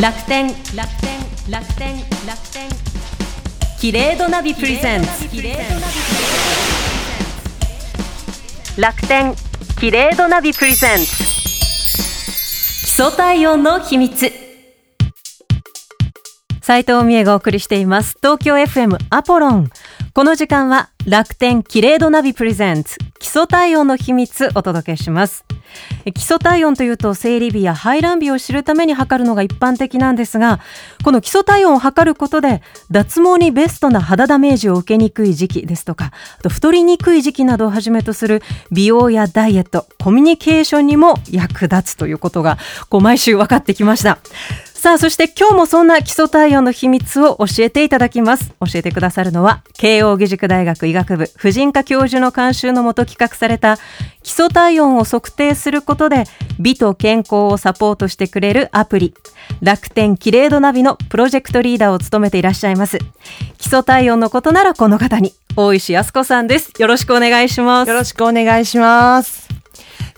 [0.00, 1.20] 楽天楽天
[1.50, 1.94] 楽天
[2.26, 2.70] 楽天。
[3.78, 5.08] キレードナビプレゼンツ
[8.80, 9.34] 楽天
[9.78, 14.32] キレードナビプレゼンツ基礎体温の秘密。
[16.62, 18.16] 斉藤美恵がお送りしています。
[18.22, 19.70] 東京 FM アポロン
[20.12, 25.44] この時間は楽天キレードナビプレゼンツ基礎体温の秘密お届けします。
[26.14, 30.58] 基礎体温というと生理日や排卵日を知るために測るのが一般的なんですが
[31.04, 32.60] この基礎体温を測ることで
[32.90, 42.58] 脱毛にベストな肌ダメージを受けにくい時期ですとかあと太りにくい時期などをはじめとする美容やダイエットコミュニケーションにも役立つということが
[42.88, 44.18] こう毎週分かってきました。
[44.80, 48.54] さあ、そして今日もそんな基礎体温の秘密を教えていただきます。
[48.60, 53.76] 教えてくださるのは、慶應義塾大学医学部婦人科教授の監修のもと企画された、
[54.22, 56.24] 基礎体温を測定することで、
[56.58, 59.12] 美と健康をサポートしてくれるアプリ、
[59.60, 63.00] 楽天キレードナビのプロジェクトリーダーを務めていらっしゃいます。
[63.58, 66.72] 基礎体温のことならこの方に、大石康子さんです。
[66.78, 67.88] よろしくお願いします。
[67.90, 69.49] よろしくお願いします。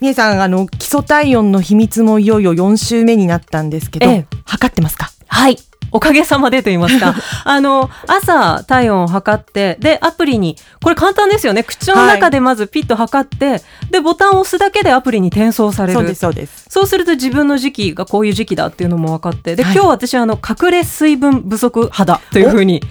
[0.03, 5.13] みえさん、あの、基礎体温の秘密もいよいよ4週目になったんですけど、ええ、測ってますか？
[5.29, 5.57] はい。
[5.93, 7.15] おかげさまでと言いますか。
[7.45, 11.63] あの、朝体温を測って、で、アプリに、これ簡単ですよね。
[11.63, 15.99] 口の中でまずピッと測って、はい、で、ボタンを押すだけでアプリに転送される。
[15.99, 16.65] そうです、そうです。
[16.69, 22.83] そうすると自分の時期がこういう時期だっていうのも分かって、で、はい、今日私はあの、隠れ水分不足肌というふうに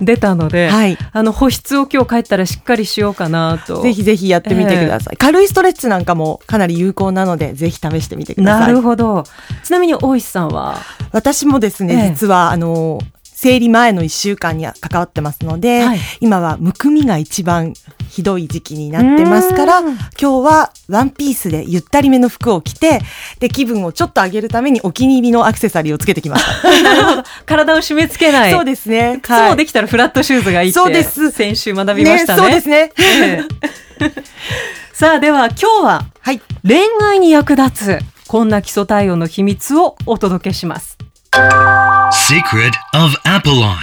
[0.00, 3.80] 出たので、はい、あの、保湿を今日帰ったらしっかりしようかなと。
[3.82, 5.14] ぜひぜひやってみてください。
[5.14, 8.66] えー、軽いストレッチなんかもかなり有効なので、ぜひ試してみてください。
[8.66, 9.24] なるほど。
[9.62, 10.78] ちなみに大石さんは？
[11.12, 17.72] 私もですね、えー、実は、あの、生理前の1週間に関わってますので、はい、今はむくみが一番
[18.10, 23.00] ひどい時期になってますから、今日はワンピースでゆったりめの服を着て、
[23.38, 26.82] で、気分をちょっと上げるためにお気に入りのアクセサリーをつけてきました。
[26.82, 27.22] なるほど。
[27.46, 28.52] 体を締め付けない。
[28.52, 29.20] そうですね。
[29.22, 30.78] 靴もできたらフラットシューズがいいって。
[30.78, 31.30] そうです。
[31.30, 32.42] 先週学びましたね。
[32.42, 32.92] ねそうですね。
[34.92, 40.99] さあ、では今日は、はい、恋愛に役立つ、こんな基礎体温の秘密をお届けします。
[41.32, 43.76] Secret of Apollon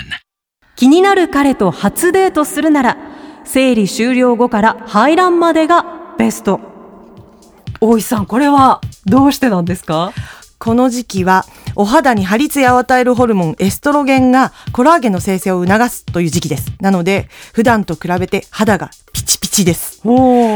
[0.75, 2.97] 気になる彼と初デートするなら、
[3.45, 5.85] 生理終了後から排卵までが
[6.17, 6.59] ベスト。
[7.79, 10.11] 大石さん、これはどうしてなんですか？
[10.59, 16.73] この時期はお肌に張り艶を与えるホルモンエストロゲンがコラーゲンの生成を促すという時期です。
[16.81, 20.01] なので普段と比べて肌がピチピチです。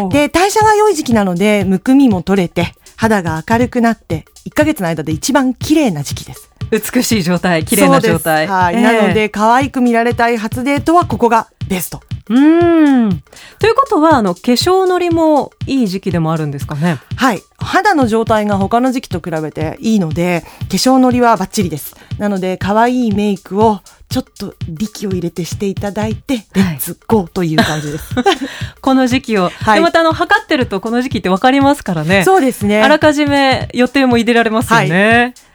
[0.10, 6.51] で、代謝が良い時期なのでむくみも取れて肌が明るくなって1ヶ月の間で一番綺麗な時期です。
[6.72, 8.48] 美しい状態、綺麗な状態。
[8.48, 12.02] はい、えー、なので、可愛く見られたい初デートはここがベスト。
[12.30, 13.22] うん。
[13.60, 16.98] ということは、あの、化粧のりもいい時期でもあるんですかね？
[17.18, 17.42] はい。
[17.58, 21.96] 肌の状態が他の時期と比べていいので、化粧のりはバッチリです。
[22.18, 28.16] なので、可愛いメイクをちょっと力を入れてしていただいて、レッツゴーという感じです。
[28.82, 29.50] この時期を。
[29.50, 32.24] はい、で、またあの、測ってるとこの時期ってわかりますからね。
[32.24, 32.82] そうですね。
[32.82, 35.34] あらかじめ予定も入れられますよね。
[35.36, 35.51] はい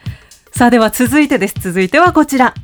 [0.57, 1.55] さあでは続いてです。
[1.61, 2.55] 続いてはこちら。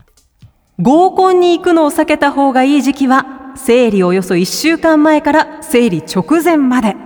[0.81, 6.97] 合コンに行くのを避けた方がいい時期は、生理およそ1週間前から生理直前まで。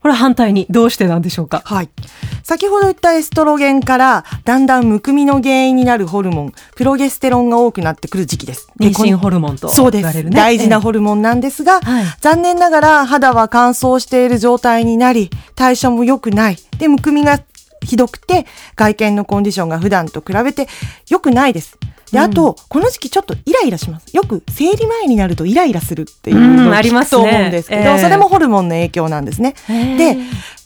[0.00, 1.62] これ反対にどうしてなんでしょうか？
[1.64, 1.90] はい。
[2.44, 8.68] 先ほど言ったエストロゲンから、だんだんむくみの原因になるホルモン、プロゲステロンが多くなってくる時期です。
[8.78, 10.30] 妊娠ホルモンと、ね、そうです。
[10.30, 16.56] 大事なホルモンなんですが、はい、残念ながら肌は乾燥している状態になり、代謝も良くない。
[16.78, 17.40] で、むくみが
[17.82, 20.68] ひどくて、外見のコンディションが普段と比べて
[21.08, 21.78] 良くないです。
[22.12, 24.14] で、あと、この時期ちょっとイライラします。
[24.14, 29.54] よく生理前になるとイライラするっていうのを聞くと思うんですけど、それもホルモンの影響なんですね。
[29.68, 30.16] で、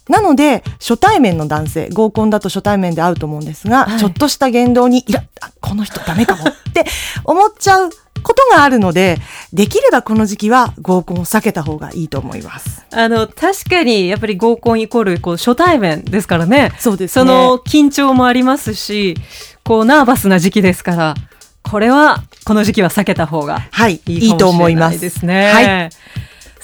[0.09, 5.23] なので、初対面の男性、合コンだと初対面で会うと思うんですが、はい、ちょっとした言動に、いら、
[5.61, 6.85] この人ダメかもって
[7.25, 7.91] 思っちゃう
[8.27, 9.19] ことがあるので、
[9.53, 12.85] できればこの時期は合コンを避けた方がいいと思います。
[12.93, 16.73] あの、確かにやっぱり合コンイコールこう初対面ですからね。
[16.81, 17.23] そうですね。
[17.23, 19.17] その緊張もありますし、
[19.63, 21.15] こうナーバスな時期ですから、
[21.63, 23.69] これはこの時期は避けた方がいいね。
[23.71, 25.27] はい、いいと思います。
[25.27, 25.91] はい。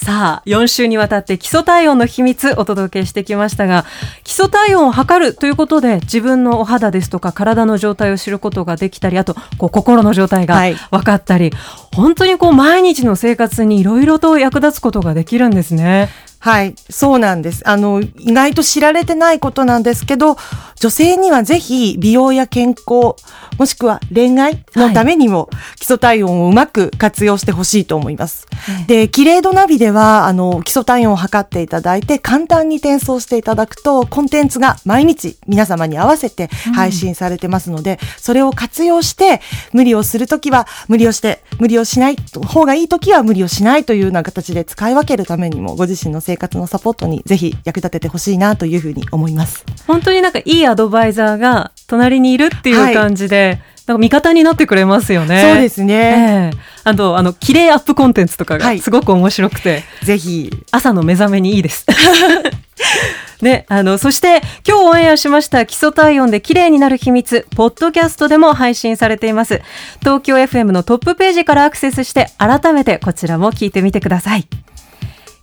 [0.02, 3.84] さあ、4週にわたって基礎体温の秘密お届けしてきましたが、
[4.24, 10.60] 基礎体温を測るということで自分のお肌ですとか体の状態を知ることができたり、あと、こう心の状態が
[10.90, 11.52] 分かったり、はい、
[11.94, 16.08] 本当にこう毎日の生活にいろいろと役立つことができるんですね。
[16.42, 17.62] はい、そうなんです。
[17.68, 20.36] あの、意外と知られてないことなんですけど、
[20.74, 23.14] 女性にはぜひ美容や健康、
[23.56, 28.48] もしくは恋愛のためにも、基礎体温をうまく活用してほしいと思います。
[28.50, 39.40] はい、で、キレイドナビでは、あの、基礎体温を測っていただいて、簡単に転送していただくと、コンテンツが毎日皆様に合わせて配信されてますので、うん、それを活用して、
[39.72, 42.16] 無理をするときは無理をして、無理をしない
[42.48, 49.64] 方がいいときは無理をしないというような形で使い分けるためにも、ご自身の生活のサポートにぜひ役立ててほしいなというふうに思います。
[49.86, 55.42] 本当になんかいいアドバイザーが隣にいるっていう感じで、はいなんか味方になってくれますよね。
[55.42, 56.52] そうですね。
[56.54, 59.72] えー、あと、あの、綺麗アップコンテンツとかがすごく面白くて。
[59.72, 60.50] はい、ぜひ。
[60.70, 61.84] 朝の目覚めにいいです。
[63.42, 69.60] ね、あの、そして今日オンエアしました基礎体温で綺麗になる秘密、ポッドキャストでも配信されています。
[69.98, 74.46] 東京 FM のトップページからアクセスして改めてこちらも聞いてみてください。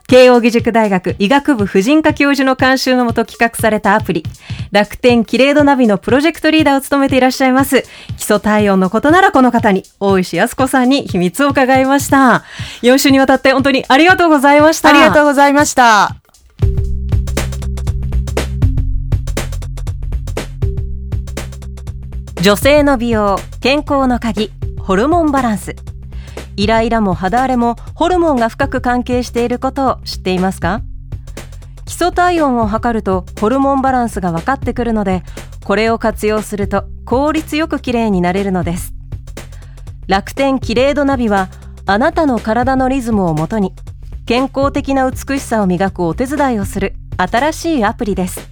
[0.09, 4.23] 慶應義塾大学医学部婦人科教授の監修のもと企画されたアプリ、
[4.71, 7.83] 楽天キレードナビのプロジェクトリーダーを務めていらっしゃいます、
[8.17, 12.44] 基礎体温のことならこの方に、大石康子さんに秘密を伺いました。
[12.81, 14.89] 4週にわたって本当にありがとうございました。
[14.89, 16.15] ありがとうございました。
[22.41, 25.75] 女性の美容、健康の鍵、ホルモンバランス。
[26.59, 30.81] イライラも肌荒れもホルモンが深く関係していることを知っていますか？
[31.85, 35.23] 基礎体温を測るとホルモンバランスが分かってくるので
[35.63, 38.94] これを活用すると効率よくきれいになれるのです。
[40.07, 41.47] 楽天キレイドナビは
[41.85, 43.73] あなたの体のリズムをもとに
[44.25, 48.50] 健康的な美しさを磨くお手伝いをする新しいアプリです。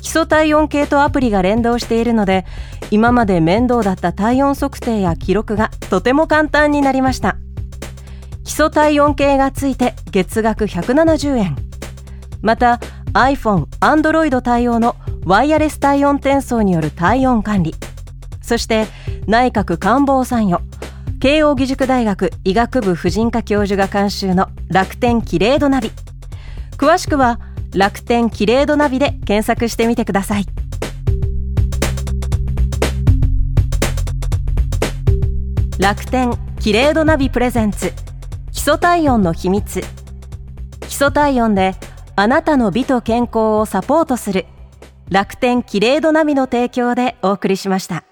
[0.00, 2.46] 基礎体温計とアプリが連動しているので
[2.94, 7.36] 今まで面倒だった体温測定や記録がとても簡単になりました。
[8.44, 11.56] 基礎体温計がついて月額170円。
[12.40, 12.78] また
[13.12, 14.94] iPhone、Android 対応の
[15.24, 17.74] ワイヤレス体温転送による体温管理。
[18.40, 18.86] そして
[19.26, 20.62] 内閣官房参与。
[21.18, 25.90] 慶應義塾大学医学部婦人科教授が監修の楽天キレードナビ。
[26.76, 27.40] 詳しくは
[27.74, 30.46] 楽天キレードナビで検索してみてください。
[35.78, 37.92] 楽天キレードナビプレゼンツ。
[38.52, 39.80] 基礎体温の秘密。
[40.82, 41.74] 基礎体温で
[42.14, 44.46] あなたの美と健康をサポートする。
[45.10, 48.04] 楽天キレードナビの提供でお送りしました。